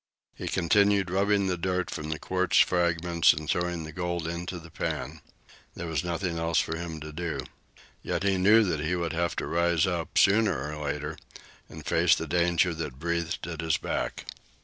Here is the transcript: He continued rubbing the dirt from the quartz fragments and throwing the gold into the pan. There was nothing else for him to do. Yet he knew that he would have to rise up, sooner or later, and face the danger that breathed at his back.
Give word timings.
He 0.33 0.47
continued 0.47 1.11
rubbing 1.11 1.45
the 1.45 1.59
dirt 1.59 1.91
from 1.91 2.09
the 2.09 2.17
quartz 2.17 2.57
fragments 2.57 3.33
and 3.33 3.47
throwing 3.47 3.83
the 3.83 3.91
gold 3.91 4.27
into 4.27 4.57
the 4.57 4.71
pan. 4.71 5.21
There 5.75 5.85
was 5.85 6.03
nothing 6.03 6.39
else 6.39 6.57
for 6.59 6.75
him 6.75 6.99
to 7.01 7.13
do. 7.13 7.41
Yet 8.01 8.23
he 8.23 8.39
knew 8.39 8.63
that 8.63 8.79
he 8.79 8.95
would 8.95 9.13
have 9.13 9.35
to 9.35 9.45
rise 9.45 9.85
up, 9.85 10.17
sooner 10.17 10.73
or 10.73 10.83
later, 10.83 11.19
and 11.69 11.85
face 11.85 12.15
the 12.15 12.25
danger 12.25 12.73
that 12.73 12.97
breathed 12.97 13.45
at 13.45 13.61
his 13.61 13.77
back. 13.77 14.25